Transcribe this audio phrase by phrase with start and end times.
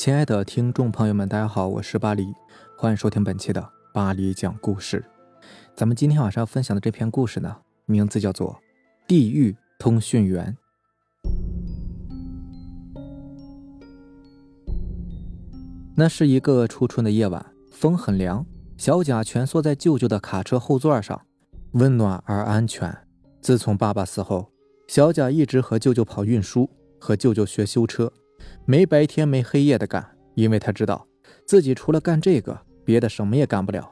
[0.00, 2.32] 亲爱的听众朋友们，大家好，我是巴黎，
[2.74, 5.04] 欢迎收听本期的巴黎讲故事。
[5.76, 7.54] 咱们今天晚上要分享的这篇故事呢，
[7.84, 8.50] 名字叫做
[9.06, 10.56] 《地狱通讯员》。
[15.94, 18.46] 那是一个初春的夜晚，风很凉，
[18.78, 21.20] 小贾蜷缩在舅舅的卡车后座上，
[21.72, 22.96] 温暖而安全。
[23.42, 24.50] 自从爸爸死后，
[24.88, 28.10] 小贾一直和舅舅跑运输，和舅舅学修车。
[28.64, 31.06] 没白天没黑夜的干，因为他知道
[31.44, 33.90] 自己除了干这个，别的什么也干不了。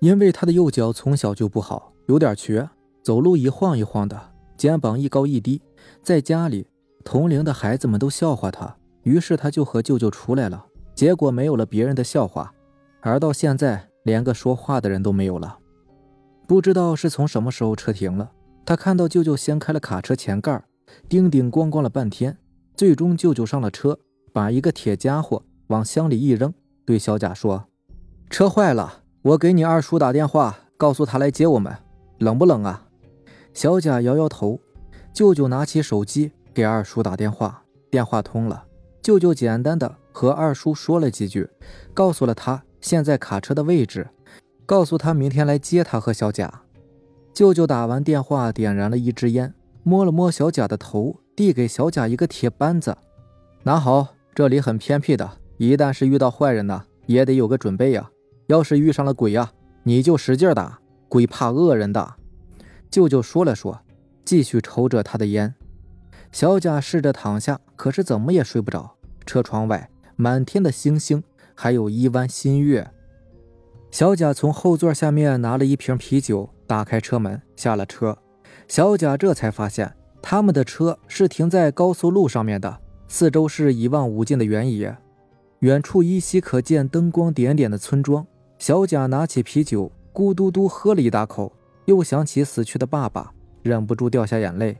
[0.00, 2.68] 因为他的右脚从小就不好，有点瘸，
[3.02, 4.20] 走路一晃一晃的，
[4.56, 5.60] 肩膀一高一低，
[6.02, 6.66] 在家里
[7.04, 10.66] 同龄的孩子们都笑话他，于是他就和舅舅出来了。
[10.94, 12.52] 结果没有了别人的笑话，
[13.00, 15.58] 而到现在连个说话的人都没有了。
[16.46, 18.30] 不知道是从什么时候车停了，
[18.66, 20.62] 他看到舅舅掀开了卡车前盖，
[21.08, 22.36] 叮叮咣咣了半天。
[22.74, 23.98] 最终，舅舅上了车，
[24.32, 26.52] 把一个铁家伙往箱里一扔，
[26.84, 27.66] 对小贾说
[28.30, 31.76] ：“车坏了，我给你二叔打电话，告诉他来接我们。
[32.18, 32.88] 冷不冷啊？”
[33.52, 34.60] 小贾摇摇头。
[35.12, 38.64] 舅舅拿起手机给二叔打电话，电话通了。
[39.02, 41.46] 舅舅简单的和二叔说了几句，
[41.92, 44.08] 告诉了他现在卡车的位置，
[44.64, 46.62] 告诉他明天来接他和小贾。
[47.34, 51.16] 舅舅打完电话，点燃了一支烟，摸了摸小贾的头。
[51.34, 52.96] 递给小贾一个铁扳子，
[53.62, 58.10] 拿好，这里很偏僻的，一旦是遇到坏人呢，也得有个准备呀。
[58.48, 59.52] 要是遇上了鬼呀，
[59.84, 62.14] 你就使劲打，鬼怕恶人的。
[62.90, 63.80] 舅舅说了说，
[64.24, 65.54] 继续抽着他的烟。
[66.32, 68.96] 小贾试着躺下，可是怎么也睡不着。
[69.24, 71.22] 车窗外满天的星星，
[71.54, 72.90] 还有一弯新月。
[73.90, 78.18] 小贾从后座下面拿了一瓶啤酒，打开车门，下了车。
[78.68, 79.94] 小贾这才发现。
[80.22, 82.78] 他们的车是停在高速路上面的，
[83.08, 84.96] 四周是一望无尽的原野，
[85.58, 88.24] 远处依稀可见灯光点点的村庄。
[88.58, 91.52] 小贾拿起啤酒，咕嘟嘟喝了一大口，
[91.86, 93.32] 又想起死去的爸爸，
[93.62, 94.78] 忍不住掉下眼泪。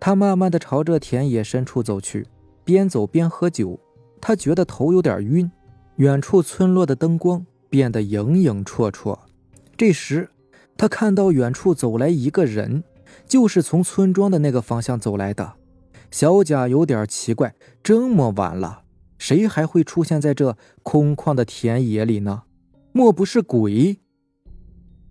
[0.00, 2.26] 他慢慢的朝着田野深处走去，
[2.64, 3.78] 边走边喝酒。
[4.20, 5.48] 他觉得头有点晕，
[5.96, 9.18] 远处村落的灯光变得影影绰绰。
[9.76, 10.28] 这时，
[10.76, 12.82] 他看到远处走来一个人。
[13.26, 15.54] 就是从村庄的那个方向走来的，
[16.10, 18.82] 小贾有点奇怪，这么晚了，
[19.18, 22.42] 谁还会出现在这空旷的田野里呢？
[22.92, 23.98] 莫不是鬼？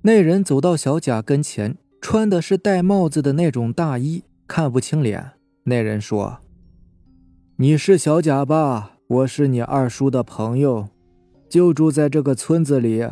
[0.03, 5.31] 那人走到小贾跟前，穿的是戴帽子的那种大衣，看不清脸。
[5.63, 6.39] 那人说
[7.57, 8.97] ：“你是小贾吧？
[9.07, 10.89] 我是你二叔的朋友，
[11.49, 13.07] 就住在这个村子里。”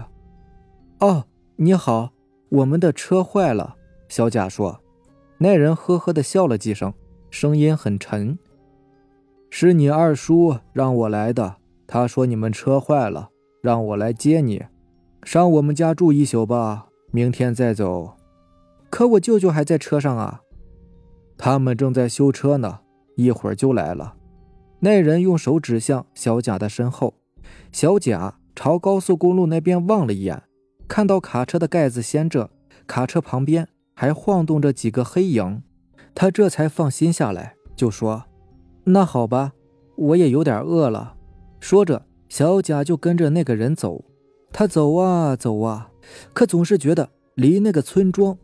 [0.99, 1.25] 哦，
[1.57, 2.11] 你好，
[2.49, 3.75] 我们的车坏了。
[4.09, 4.81] 小贾说
[5.39, 6.93] ：“那人呵呵的笑了几声，
[7.29, 8.37] 声音很沉。
[9.49, 11.55] 是你二叔让我来的。
[11.87, 13.29] 他说你们车坏了，
[13.61, 14.63] 让我来接你，
[15.23, 18.15] 上我们家住一宿吧，明天再走。
[18.89, 20.41] 可我舅舅还在车上啊。
[21.37, 22.79] 他们正在修车呢，
[23.15, 24.15] 一会儿就来了。”
[24.81, 27.13] 那人用手指向小贾的身后。
[27.71, 30.43] 小贾朝高速公路那边望了一眼，
[30.87, 32.49] 看到卡车的盖子掀着，
[32.87, 33.67] 卡车旁边。
[33.99, 35.61] 还晃动着几个黑影，
[36.15, 38.23] 他这才放心下来，就说
[38.87, 39.51] ：“那好吧，
[39.97, 41.15] 我也有点饿了。”
[41.59, 44.05] 说着，小贾就跟着那个人走。
[44.53, 45.91] 他走啊走啊，
[46.33, 48.37] 可总是觉得离那个村庄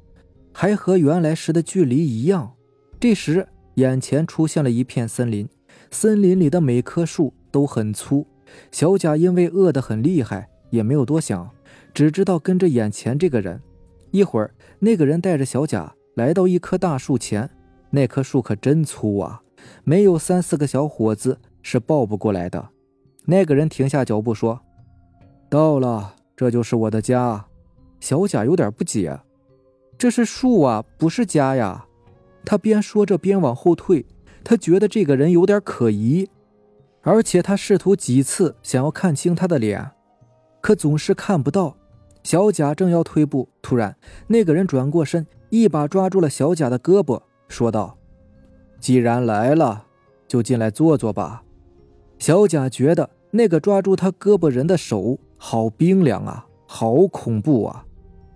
[0.52, 2.52] 还和原来时的距离一样。
[3.00, 5.48] 这时，眼前出现了一片森林，
[5.90, 8.28] 森林里的每棵树都很粗。
[8.74, 11.50] 小贾因为饿得很厉害，也没有多想，
[11.94, 13.62] 只知道跟着眼前这个人。
[14.16, 17.50] 一会儿，那个人带着小贾来到一棵大树前，
[17.90, 19.42] 那棵树可真粗啊，
[19.84, 22.70] 没有三四个小伙子是抱不过来的。
[23.26, 24.62] 那个人停下脚步说
[25.52, 27.46] ：“到了，这就是我的家。”
[28.00, 29.20] 小贾有点不解
[29.98, 31.86] ：“这是树啊，不是家呀。”
[32.46, 34.06] 他边说着边往后退，
[34.46, 36.30] 他觉得这个人有点可疑，
[37.02, 39.92] 而且他试图几次想要看清他的脸，
[40.62, 41.76] 可总是看不到。
[42.26, 43.96] 小贾正要退步，突然，
[44.26, 47.96] 那个人转过身，一把抓住了小贾的胳膊，说道
[48.82, 49.86] ：“既然来了，
[50.28, 51.44] 就进来坐坐吧。”
[52.18, 57.86] 小贾觉得那个抓住他胳膊人的手好冰凉啊，好恐怖啊！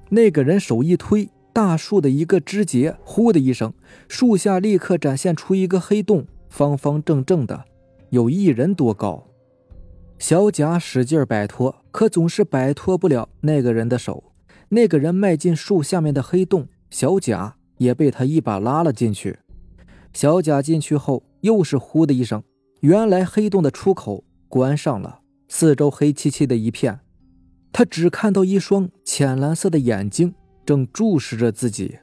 [0.09, 3.73] 那个人手一推，大树的一个枝节，呼的一声，
[4.07, 7.65] 树下立刻展现出一个黑洞，方方正正的，
[8.11, 9.25] 有一人多高。
[10.19, 14.25] 小贾使劲摆脱，可总是摆脱不了那个人的手。
[14.67, 19.39] 那个人迈进树下面的黑洞，小贾也被他一把拉了进去。
[20.13, 22.43] 小贾进去后，又是呼的一声，
[22.81, 26.99] 原来黑洞的出口关上了，四周黑漆漆的一片。
[27.71, 30.35] 他只看到一双浅蓝色的眼睛
[30.65, 31.97] 正注视着自己，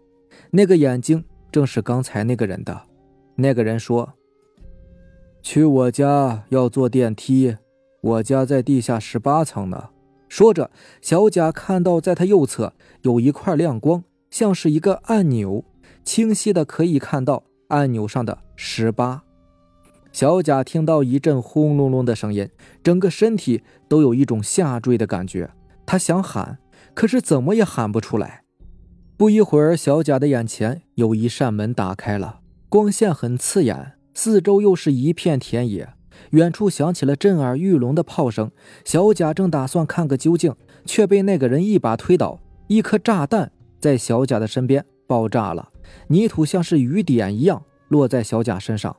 [0.50, 1.22] 那个眼睛
[1.52, 2.80] 正是刚才那个人的。
[3.34, 4.14] 那个人说
[5.42, 7.56] ：“去我家要坐电梯，
[8.06, 9.90] 我家在地下十八层呢。”
[10.28, 10.70] 说着，
[11.00, 12.72] 小贾看到在他右侧
[13.02, 15.64] 有一块亮光，像是一个按钮，
[16.04, 19.22] 清晰的可以看到按钮上的十八。
[20.12, 22.48] 小贾听到一阵轰隆隆的声音，
[22.82, 25.50] 整个身体都有一种下坠的感觉。
[25.84, 26.58] 他想喊，
[26.94, 28.42] 可是怎么也喊不出来。
[29.16, 35.95] 不一会儿，小贾的眼前有一扇门打开了，光线很刺眼，四周又是一片田野。
[36.30, 38.50] 远处响起了震耳欲聋的炮声。
[38.84, 40.54] 小贾正打算看个究竟，
[40.84, 42.40] 却被那个人一把推倒。
[42.68, 45.70] 一颗炸弹在小贾的身边爆炸了，
[46.08, 48.96] 泥土像是雨点一样落在小贾身上。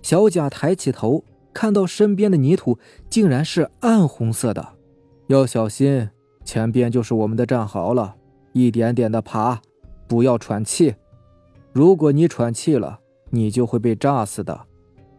[0.00, 2.78] 小贾抬起头，看到身边的泥土
[3.10, 4.66] 竟然是暗红色的。
[5.26, 6.08] 要小心，
[6.44, 8.16] 前边就是我们的战壕了。
[8.52, 9.60] 一点点的爬，
[10.06, 10.94] 不要喘气。
[11.72, 14.66] 如果你喘气了，你就会被炸死的。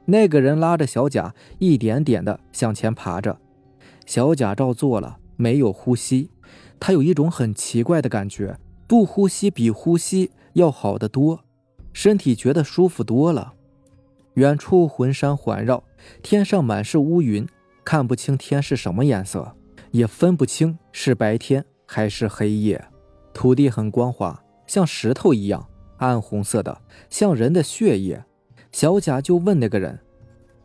[0.05, 3.37] 那个人拉着小贾，一点点的向前爬着。
[4.05, 6.29] 小贾照做了，没有呼吸。
[6.79, 8.57] 他有一种很奇怪的感觉，
[8.87, 11.39] 不呼吸比呼吸要好得多，
[11.91, 13.53] 身体觉得舒服多了。
[14.35, 15.83] 远处魂山环绕，
[16.21, 17.47] 天上满是乌云，
[17.83, 19.55] 看不清天是什么颜色，
[19.91, 22.83] 也分不清是白天还是黑夜。
[23.33, 25.65] 土地很光滑，像石头一样
[25.97, 28.23] 暗红色的，像人的血液。
[28.75, 29.97] 小贾就问那个人：“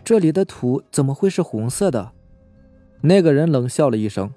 [0.03, 2.11] 这里的土怎么会是红色的？”
[3.03, 4.35] 那个人冷笑了一声：“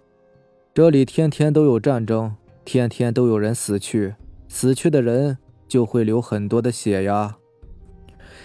[0.76, 4.14] 这里天天都有战争，天天都有人死去，
[4.48, 7.38] 死去的人就会流很多的血呀。”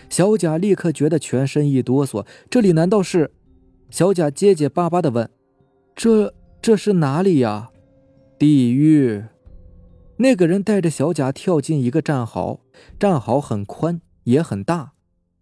[0.09, 3.31] 小贾立刻觉得全身一哆嗦，这里难道是？
[3.91, 5.29] 小贾结结巴巴地问
[5.95, 6.33] ：“这
[6.63, 7.69] 这是哪里呀？”
[8.41, 9.25] 地狱。
[10.17, 12.61] 那个人带着小贾跳进一个战壕，
[12.99, 14.93] 战壕很宽也很大。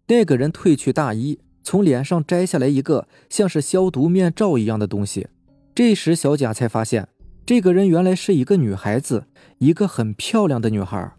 [0.07, 5.27] 那个人褪去大衣，从脸上摘下来一个像是消毒面罩一样的东西。
[5.75, 7.07] 这时小贾才发现，
[7.45, 9.25] 这个人原来是一个女孩子，
[9.57, 11.13] 一个很漂亮的女孩。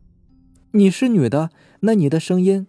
[0.72, 1.50] 你是女的，
[1.80, 2.66] 那你的声音？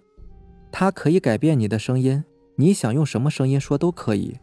[0.72, 2.24] 她可以改变你的声音，
[2.58, 4.38] 你想用什么声音说都可以。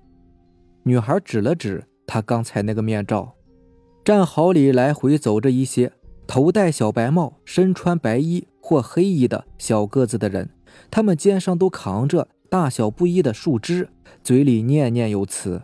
[0.85, 3.35] 女孩指了指她刚才那个面罩。
[4.03, 5.93] 战壕里来回走着一些
[6.27, 10.49] 头戴小白帽、身穿白衣或黑衣的小个子的人，
[10.91, 13.89] 他们肩上都扛着大小不一的树枝，
[14.23, 15.63] 嘴里念念有词。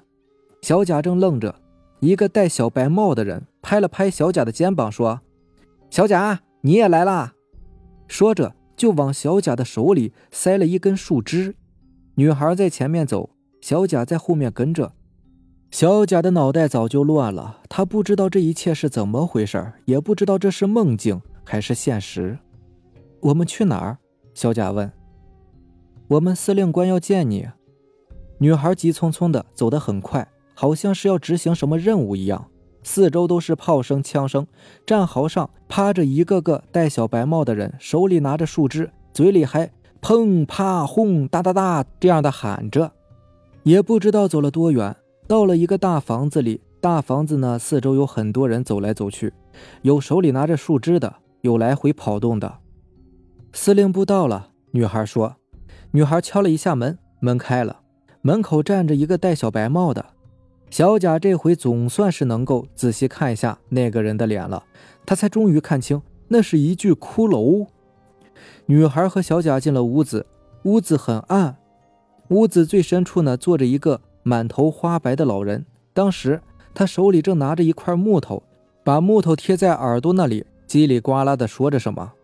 [0.62, 1.54] 小贾正愣着，
[2.00, 5.20] 一个戴小白帽的人拍了拍小贾的肩膀，说
[5.90, 7.34] ：“小贾，你也来啦！”
[8.08, 8.54] 说着。
[8.74, 11.54] 就往小贾的手里塞了一根树枝，
[12.16, 13.30] 女孩在前面走，
[13.60, 14.92] 小贾在后面跟着。
[15.70, 22.36] 小贾的脑袋早就乱了，他不知道这一切是怎么回事，也不知道这是梦境还是现实。
[23.20, 23.98] 我们去哪儿？
[24.34, 24.90] 小贾问。
[26.12, 27.48] 我们司令官要见你。
[28.36, 32.50] 女孩急匆匆的走得很快，好像是要执行什么任务一样。
[32.82, 34.46] 四周都是炮声、枪声，
[34.84, 39.70] 战壕上趴着一个个戴小白帽的人，手里拿着树枝，嘴里还
[40.02, 42.92] 砰啪轰哒哒哒这样的喊着。
[43.62, 44.94] 也不知道走了多远，
[45.26, 46.60] 到了一个大房子里。
[46.82, 49.32] 大房子呢，四周有很多人走来走去，
[49.80, 52.58] 有手里拿着树枝的，有来回跑动的。
[53.54, 55.36] 司令部到了，女孩说。
[55.94, 57.80] 女孩敲了一下门，门开了，
[58.22, 60.02] 门口站着一个戴小白帽的。
[60.70, 64.64] 小贾这回总算是能够仔细看一下那个人的脸了，
[65.04, 67.66] 他才终于看清，那是一具骷髅。
[68.64, 70.24] 女孩和小贾进了屋子，
[70.62, 71.56] 屋子很暗，
[72.28, 75.66] 屋子最深处呢坐着一个满头花白的老人。
[75.92, 76.40] 当时
[76.72, 78.42] 他手里正拿着一块木头，
[78.82, 82.14] 把木头贴在耳朵那里，叽里呱啦的说着什么。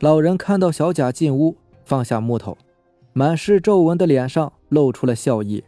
[0.00, 2.58] 老人看到小贾进屋，放下木头，
[3.18, 5.64] 满是皱纹的脸上露出了笑意。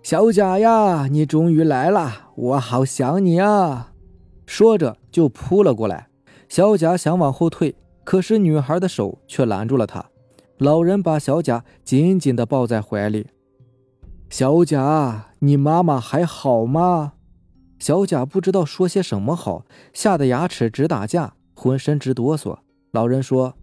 [0.00, 3.92] 小贾呀，你终于来了，我好想你啊！
[4.46, 6.06] 说着就扑了过来。
[6.48, 10.04] 小贾想往后退，可是女孩的手却拦住了他。
[10.58, 13.26] 老人把小贾紧紧地抱在怀里。
[14.30, 17.14] 小贾，你妈妈还好吗？
[17.80, 22.58] 小贾不知道说些什么好，吓得牙齿直打架，浑身直哆嗦。
[22.92, 23.54] 老人说：“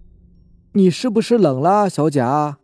[0.76, 2.58] 你是不是冷了，小贾？”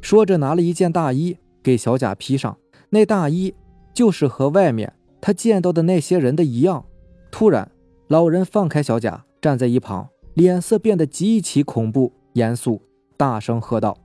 [0.00, 2.56] 说着拿了一件大衣给小贾披上。
[2.90, 3.54] 那大衣
[3.92, 6.84] 就是和外面他见到的那些人的一样。
[7.30, 7.70] 突然，
[8.06, 12.80] 老人放开小贾，站在一旁，脸色变得极其恐怖严肃，
[13.16, 13.98] 大声喝道：“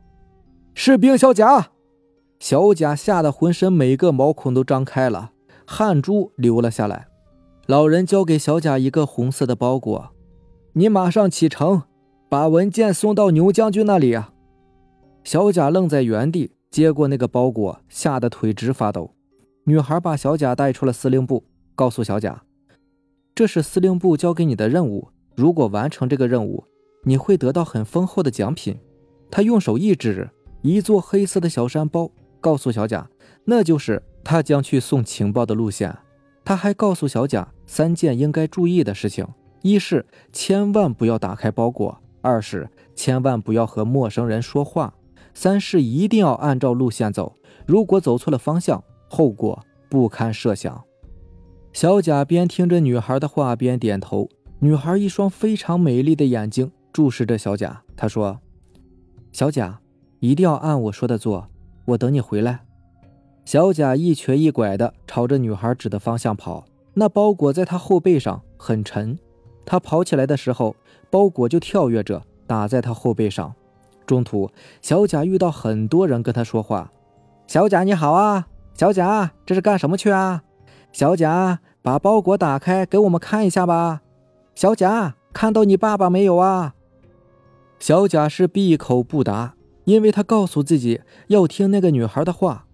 [0.75, 1.69] 士兵小贾！”
[2.41, 5.31] 小贾吓得浑身每个毛孔都张开了，
[5.65, 7.07] 汗珠流了下来。
[7.67, 10.11] 老人交给小贾一个红色的包裹，
[10.73, 11.83] 你马上启程，
[12.27, 14.32] 把文件送到牛将军那里啊！
[15.23, 19.13] 小贾愣在原地，接过那个包裹，吓得腿直发抖。
[19.63, 22.43] 女孩把小贾带出了司令部，告诉小贾
[23.33, 26.65] ：“这是司令部交给你的任务，如果完成这个任务，
[27.03, 28.77] 你会得到很丰厚的奖品。”
[29.31, 30.29] 他用手一指，
[30.61, 32.11] 一座黑色的小山包，
[32.41, 33.09] 告诉小贾
[33.45, 35.97] ：“那就是他将去送情报的路线。”
[36.43, 39.25] 他还告诉小贾三件应该注意的事情：
[39.61, 44.93] 一是千万不要打开包裹；二是千万不要和陌生人说话；
[45.33, 47.35] 三是一定要按照路线走，
[47.65, 48.83] 如果走错了方向。
[49.07, 50.83] 后果不堪设想。
[51.71, 54.27] 小贾边听着女孩的话边点头。
[54.57, 58.39] 女孩一双非常美丽的眼睛注视着小贾，她说
[59.31, 59.79] ：“小贾，
[60.19, 61.47] 一定要按我说的做，
[61.85, 62.61] 我等你回来。”
[63.45, 66.65] 小贾一瘸一拐地朝着女孩指的方向跑。
[66.95, 69.19] 那包裹在他后背上很沉，
[69.65, 70.75] 他跑起来的时候，
[71.11, 73.53] 包裹就跳跃着打在他后背上。
[74.05, 74.49] 中途，
[74.81, 76.91] 小贾遇到很多人跟他说话
[77.47, 80.41] ：“小贾你好啊。”小贾，这是干什么去啊？
[80.91, 84.01] 小贾，把包裹打开，给我们看一下吧。
[84.55, 86.73] 小贾，看到你爸爸没有啊？
[87.77, 92.65] 小贾是闭口不答，因为他告诉自己要听那个女孩的话。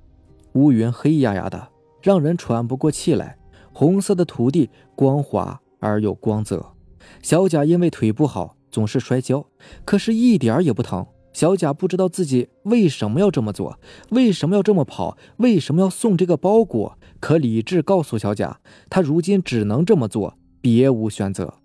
[0.54, 1.68] 乌云黑压压的，
[2.02, 3.38] 让人喘不过气来。
[3.74, 6.74] 红色的土地光滑而又光泽。
[7.22, 9.46] 小贾因为腿不好，总是摔跤，
[9.84, 11.06] 可是一点也不疼。
[11.32, 16.98] 小贾不知道自己为什么要这么做，为什么要这么跑，为什么要送这个包裹？
[17.20, 18.60] 可理智告诉小贾，
[18.90, 21.56] 他如今只能这么做，别无选择。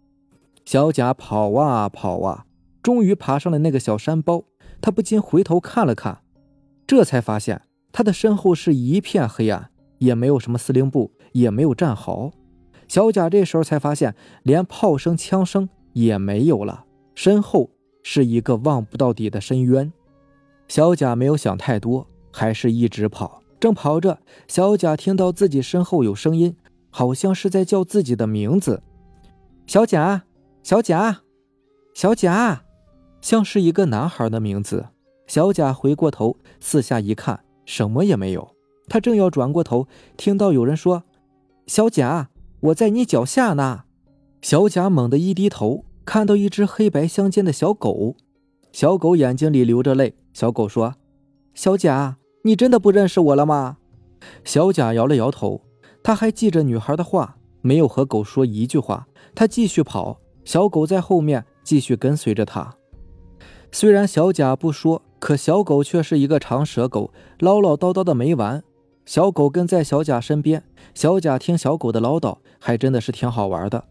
[0.64, 2.44] 小贾跑啊跑啊，
[2.82, 4.44] 终于爬上了那个小山包。
[4.80, 6.20] 他不禁回头看了看，
[6.86, 12.32] 这才发现他的身后是一片黑暗，也没有什么司令部，也没有战壕。
[12.86, 17.70] 小贾这时候才发现，连炮声、枪声也没有了，身后。
[18.04, 19.92] 是一个望不到底的深渊，
[20.68, 23.42] 小贾没有想太多，还是一直跑。
[23.58, 26.54] 正跑着，小贾听到自己身后有声音，
[26.90, 28.82] 好像是在叫自己的名字
[29.66, 30.24] ：“小贾，
[30.62, 31.22] 小贾，
[31.94, 32.62] 小贾。”
[33.22, 34.88] 像是一个男孩的名字。
[35.26, 38.54] 小贾回过头，四下一看，什么也没有。
[38.86, 41.04] 他正要转过头，听到有人说
[41.66, 42.28] ：“小贾，
[42.60, 43.84] 我在你脚下呢。”
[44.42, 45.86] 小贾猛地一低头。
[46.04, 48.16] 看到一只黑白相间的小狗，
[48.72, 50.14] 小狗眼睛里流着泪。
[50.32, 50.94] 小狗说
[51.54, 53.78] ：“小贾，你真的不认识我了吗？”
[54.44, 55.62] 小贾摇了摇头。
[56.02, 59.06] 他还记着女孩的话，没有和狗说一句话。
[59.34, 62.76] 他继续跑，小狗在后面继续跟随着他。
[63.72, 68.62] 虽然小贾不说，可小狗却是一个长舌狗，唠唠叨叨的没完。
[69.06, 70.62] 小狗跟在小贾身边，
[70.94, 73.84] 小贾听小狗的唠叨，还真的是挺好玩的。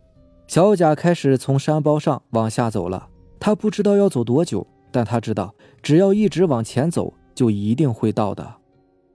[0.53, 8.57] 小贾开始从山包上往下走了，他不知道要走多久，但他知道只要一直往前走，就一定会到的。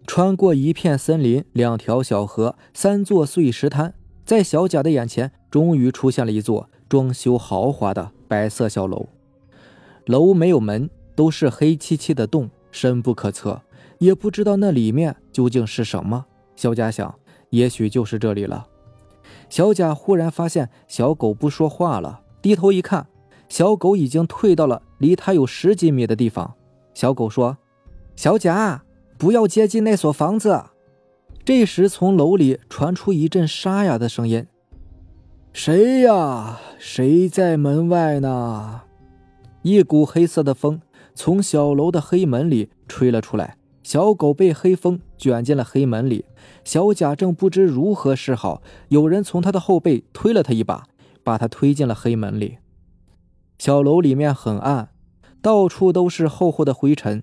[0.05, 9.07] 穿过一片森林，两条小河，三座碎石滩，在小贾的眼前，终于出现了一座装修豪华的白色小楼。
[10.07, 13.63] 楼没有门，都是黑漆漆的洞，深不可测，
[13.99, 16.27] 也不知道那里面究竟是什么。
[16.57, 17.15] 小贾想，
[17.51, 18.67] 也许就是这里了。
[19.49, 23.07] 小贾忽然发现小狗不说话了，低头一看，
[23.49, 26.55] 小狗已经退到了离他有十几米的地方。
[26.95, 27.57] 小狗说
[28.17, 28.83] ：“小贾，
[29.17, 30.65] 不要接近那所房子。”
[31.45, 34.47] 这时，从楼里传出一阵沙哑的声音
[35.53, 36.61] ：“谁呀？
[36.79, 38.83] 谁在门外呢？”
[39.63, 40.81] 一股黑色的风
[41.15, 43.58] 从小楼的黑门里吹了出来，
[43.89, 46.27] 小狗被黑风卷进了黑门里。
[46.63, 50.85] 小贾正不知如何是好，有人从他的后背推了他一把，
[51.25, 52.59] 把他推进了黑门里。
[53.59, 54.91] 小楼里面很暗，
[55.41, 57.23] 到处都是厚厚的灰尘。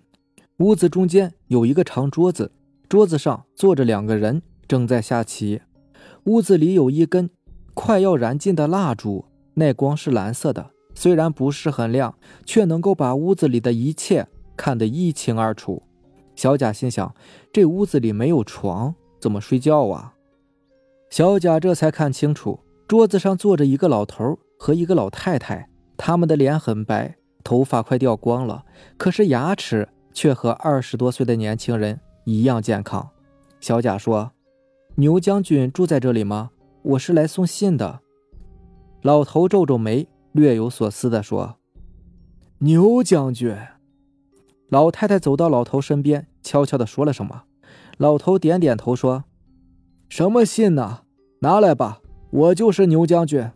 [0.57, 2.51] 屋子中间有一个长桌子，
[2.89, 5.61] 桌子上坐着两个人，正在下棋。
[6.23, 7.29] 屋子里有一根
[7.75, 15.83] 快要燃尽的蜡烛，那光是蓝色的，虽然不是很亮，却能够把屋子里的一切看得一清二楚。
[16.35, 17.13] 小贾心想：
[17.51, 18.93] 这屋子里没有床。
[19.19, 20.13] 怎么睡觉啊？
[21.09, 28.63] 小贾这才看清楚，桌子上坐着一个老头和一个老太太，他们的脸很白，头发快掉光了，
[28.97, 33.09] 可是牙齿却和二十多岁的年轻人一样健康。
[33.59, 34.31] 小贾说
[34.95, 36.51] ：“牛将军住在这里吗？
[36.83, 38.01] 我是来送信的。”
[39.01, 41.55] 老头皱皱眉，略有所思地说
[42.59, 43.57] ：“牛将军。”
[44.69, 47.43] 老太太走到老头身边，悄悄地说了什么。
[47.97, 49.25] 老头点点头说
[50.09, 51.01] ：“什么信呢？
[51.39, 53.49] 拿来吧，我就是牛将军。”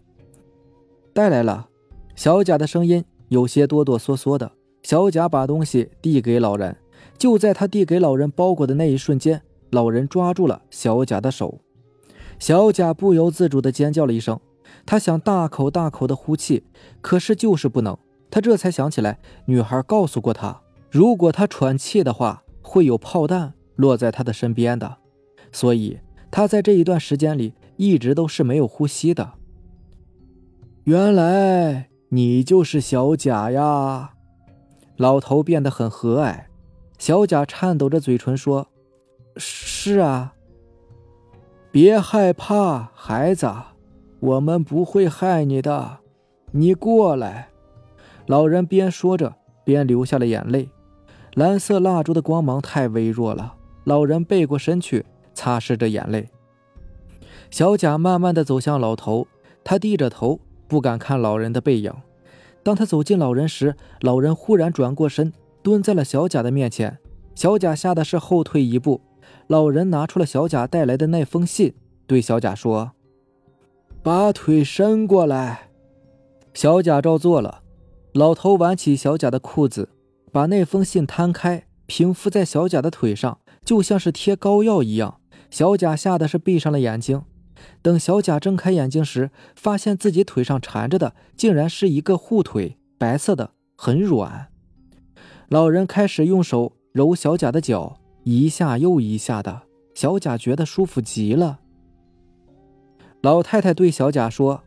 [1.14, 1.68] 带来了。
[2.16, 4.52] 小贾的声音有些哆哆嗦嗦的。
[4.84, 6.78] 小贾把东西递给老人，
[7.18, 11.60] 就在他递给老人包裹的那一瞬间，老人抓住了小贾的手。
[12.40, 14.40] 小贾不由自主地尖叫了一声，
[14.86, 16.64] 他想大口大口地呼气，
[17.02, 17.98] 可是就是不能。
[18.32, 24.98] 他这才想起来，女孩告诉过他，如果他喘气的话，会有炮弹落在他的身边的，
[25.52, 26.00] 所以
[26.32, 29.34] 他在这一段时间里一直都是没有呼吸的。
[30.86, 34.14] 原来你就是小贾呀！
[34.98, 36.46] 老头变得很和蔼，
[36.98, 38.68] 小贾颤抖着嘴唇说
[39.38, 40.34] ：“是啊。”
[41.72, 43.48] 别害怕，孩子，
[44.20, 46.00] 我们不会害你的。
[46.52, 47.50] 你过来。
[48.26, 50.68] 老人边说着边流下了眼泪。
[51.36, 56.30] 蓝色蜡烛的光芒太微弱了，老人背过身去擦拭着眼泪。
[57.52, 59.28] 小贾慢慢的走向老头，
[59.64, 61.94] 他低着头，不敢看老人的背影。
[62.62, 65.32] 当他走近老人时，老人忽然转过身，
[65.64, 67.00] 蹲在了小贾的面前。
[67.34, 69.02] 小贾吓得是后退一步。
[69.48, 71.74] 老人拿出了小贾带来的那封信，
[72.06, 72.92] 对小贾说
[74.04, 75.70] ：“把腿伸过来。”
[76.54, 77.62] 小贾照做了。
[78.14, 79.90] 老头挽起小贾的裤子，
[80.32, 85.20] 把那封信摊开，平敷在小贾的腿上，就像是贴膏药一样。
[85.50, 87.24] 小贾吓得是闭上了眼睛。
[87.82, 94.48] 等小贾睁开眼睛时，发现自己腿上缠着的竟然是一个护腿，白色的，很软。
[95.50, 97.98] 老人开始用手揉小贾的脚。
[98.24, 99.64] 一下又一下的，
[99.96, 101.60] 小贾觉得舒服极了。
[103.22, 104.64] 老太太对小贾说：“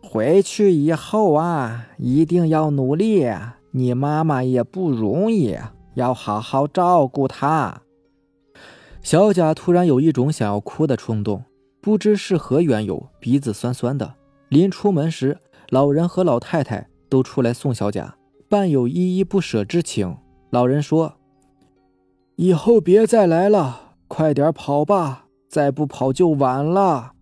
[0.00, 3.26] 回去以后啊，一定要努力。
[3.72, 5.58] 你妈妈也不容易，
[5.94, 7.82] 要好好照顾她。”
[9.02, 11.44] 小贾突然有一种想要哭的冲动，
[11.80, 14.14] 不知是何缘由，鼻子酸酸的。
[14.48, 15.38] 临出门时，
[15.70, 18.14] 老人和老太太都出来送小贾，
[18.48, 20.16] 伴有依依不舍之情。
[20.50, 21.14] 老人说。
[22.36, 25.26] 以后别再来了，快点跑吧！
[25.48, 27.12] 再不跑就晚了。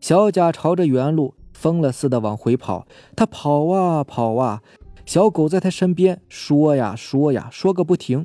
[0.00, 4.62] 小贾朝着原路疯了似的往回跑，他跑啊跑啊，
[5.12, 8.24] 小狗在他身边说呀说呀，说个不停。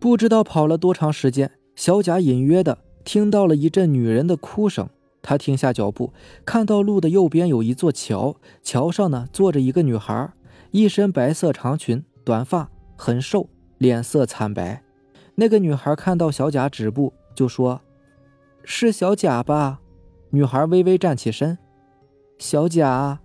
[0.00, 4.88] 不知道跑了多长时间，小贾隐约的听到了一阵女人的哭声。
[5.20, 6.14] 他停下脚步，
[6.46, 10.32] 看到路的右边有一座桥，桥上呢坐着一个女孩，
[10.70, 13.46] 一身白色长裙，短发，很瘦。
[13.76, 14.82] 脸色惨白，
[15.34, 17.82] 那个女孩看到小贾止步，就说
[18.64, 19.82] ：“是小贾吧？”
[20.32, 21.58] 女孩微微站起身
[22.40, 23.20] ：“小贾，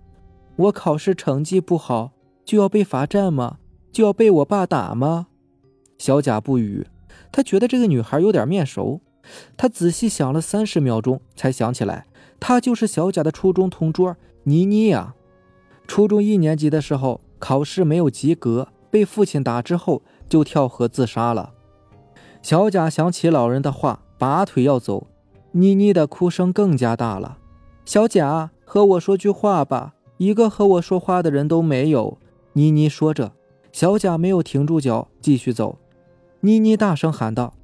[0.56, 2.11] 我考试成绩不好，
[2.44, 3.58] 就要被罚站吗？
[3.90, 5.28] 就要被我爸打吗？”
[5.98, 6.86] 小贾不语，
[7.30, 9.00] 他觉得这个女孩有点面熟。
[9.56, 12.06] 他仔细想了三十秒钟，才想起来，
[12.40, 15.14] 她就是小贾的初中同桌妮妮呀。
[15.86, 20.02] 初中一年级的时候，考试没有及格，被父亲打之后。
[20.28, 21.52] 就跳河自杀了。
[22.40, 25.08] 小贾想起老人的话，拔腿要走。
[25.50, 27.36] 妮妮的哭声更加大了。
[27.84, 32.16] 小贾，和我说句话吧，一个和我说话的人都没有。
[32.54, 33.32] 妮妮说着，
[33.72, 35.78] 小贾没有停住脚，继续走。
[36.40, 37.54] 妮妮大声喊道：“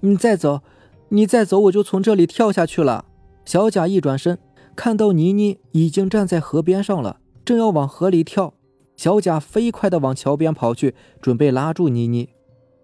[0.00, 0.60] 你再走，
[1.08, 3.06] 你再走，我就从这里跳下去了。”
[3.44, 4.38] 小贾一转身，
[4.76, 8.54] 看到妮妮已经站在河边上了，正要往河里跳。
[8.96, 12.28] 小贾飞快地往桥边跑去，准备拉住妮妮。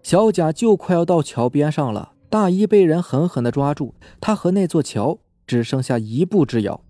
[0.01, 6.81] 小贾就快要到桥边上了，大衣被人狠狠地抓住，他和那座桥只剩下一步之遥。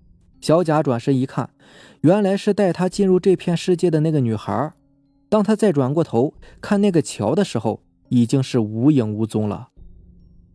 [0.41, 1.49] 小贾转身一看，
[2.01, 4.73] 原来是带他进入这片世界的那个女孩。
[5.29, 9.69] 当他再转过头看那个桥的时候，已经是无影无踪了。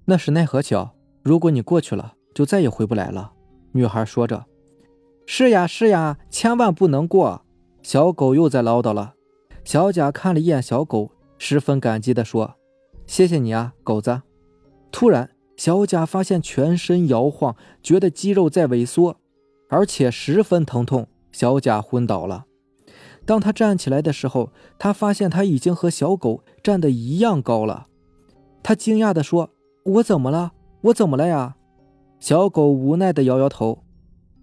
[0.05, 3.33] 那是奈何桥，如果你过去了，就再也回不来了。
[3.73, 4.47] 女孩说着
[5.27, 7.45] ：“是呀，是呀，千万不能过。”
[7.83, 9.15] 小狗又在唠叨了。
[9.65, 12.57] 小贾看了一眼小狗，十分感激地说
[13.07, 14.23] ：“谢谢你啊，狗子。”
[14.93, 19.17] 突然，小贾发现全身摇晃，觉得肌肉在萎缩，
[19.69, 21.07] 而且十分疼痛。
[21.33, 22.47] 小贾昏倒了。
[23.27, 27.87] 当他站起来的时候，他发现他已经和小狗站得一样高了。
[28.63, 29.51] 他惊讶地说
[29.85, 30.53] ：“我怎么了？
[30.83, 31.57] 我怎么了呀？”
[32.19, 33.85] 小狗无奈地摇摇头：“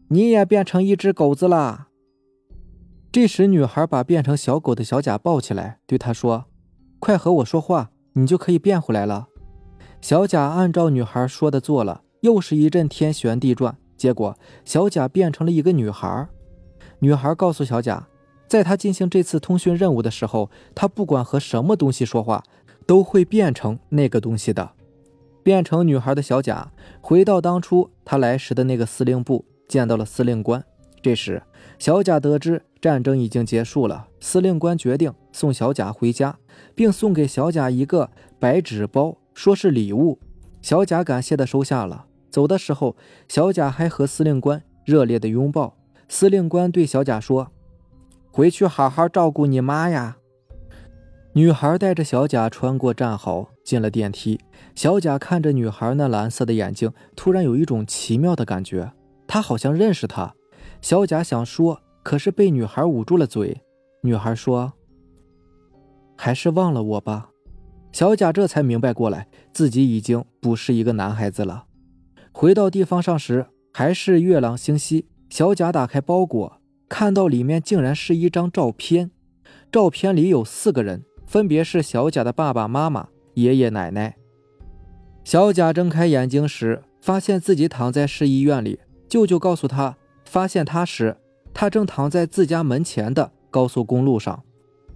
[0.10, 1.90] 你也变成一只狗子啦。”
[3.12, 6.46] 这时，女孩把变成小狗的小贾抱起来，对他说
[7.00, 9.28] ：“快和我说话，你就可以变回来了。”
[10.02, 16.28] 小贾按照女孩说的做了，又是一阵天旋地转，结果小贾变成了一个女孩。
[17.00, 18.08] 女孩告诉小贾，
[18.48, 22.44] 在他进行这次通讯任务的时候，他不管和什么东西说话，
[22.88, 24.72] 都会变成那个东西的。
[25.44, 30.64] 变成女孩的小贾回到当初他来时的那个司令部，见到了司令官。
[31.02, 31.42] 这时，
[31.78, 36.38] 小贾得知战争已经结束了，司令官决定送小贾回家，
[36.74, 40.20] 并送给小贾一个白纸包，说是礼物。
[40.62, 42.08] 小贾感谢的收下了。
[42.30, 42.98] 走的时候，
[43.30, 45.77] 小贾还和司令官热烈的拥抱。
[46.08, 47.52] 司令官对小贾说
[48.32, 50.18] ：“回去好好照顾你妈呀。”
[51.34, 54.40] 女孩带着小贾穿过战壕，进了电梯。
[54.74, 58.92] 小贾看着女孩那蓝色的眼睛，突然有一种奇妙的感觉，
[59.28, 60.34] 他好像认识她。
[60.82, 63.62] 小贾想说，可是被女孩捂住了嘴。
[64.02, 64.74] 女孩说
[66.18, 67.30] ：“还是忘了我吧。”
[67.92, 71.66] 小贾这才明白过来，自己已经不是一个男孩子了。
[72.32, 75.08] 回到地方上时，还是月朗星稀。
[75.30, 79.12] 小贾打开包裹，看到里面竟然是一张照片。
[79.72, 84.16] 照片里有四个人，分别是小贾的爸爸妈妈、爷爷奶奶。
[85.24, 88.80] 小贾睁开眼睛时，发现自己躺在市医院里。
[89.10, 91.18] 舅舅告诉他，发现他时，
[91.54, 94.44] 他正躺在自家门前的高速公路上，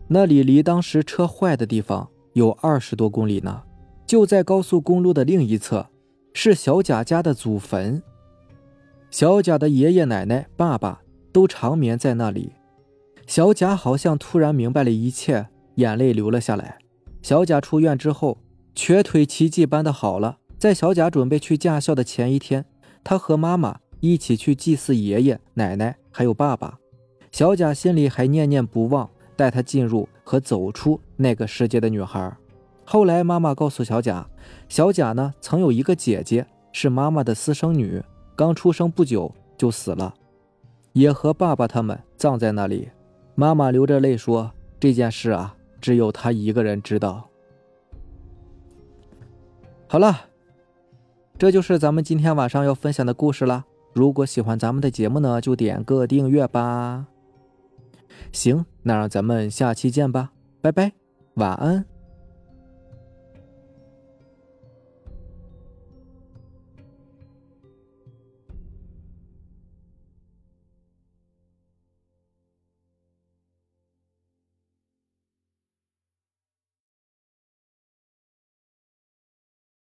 [0.08, 3.64] 那里离当时车坏的地方有二十多公里呢。
[4.06, 5.88] 就在高速公路的另一侧。
[6.34, 8.02] 是小贾家的祖坟，
[9.12, 11.02] 小贾的爷爷奶奶、爸爸
[11.34, 12.54] 都长眠在那里。
[13.28, 16.78] 小贾好像突然明白了一切，眼泪流了下来。
[17.22, 18.38] 小贾出院之后，
[18.74, 20.38] 瘸腿奇迹般的好了。
[20.58, 22.64] 在小贾准备去驾校的前一天，
[23.04, 26.80] 他和妈妈一起去祭祀爷爷奶奶，还有爸爸。
[27.34, 32.34] 小贾心里还念念不忘带他进入和走出那个世界的女孩。
[32.86, 34.26] 后来，妈妈告诉小贾，
[34.70, 38.02] 小贾呢曾有一个姐姐，是妈妈的私生女，
[38.42, 40.16] 刚出生不久就死了，
[40.94, 42.90] 也和爸爸他们葬在那里。
[43.36, 44.52] 妈妈流着泪说
[44.82, 47.30] ：“这件事啊，只有她一个人知道。”
[49.86, 50.22] 好了，
[51.38, 53.64] 这就是咱们今天晚上要分享的故事了。
[53.94, 57.06] 如果喜欢咱们的节目呢，就点个订阅吧。
[58.32, 60.94] 行，那让咱们下期见吧，拜拜，
[61.36, 61.86] 晚安。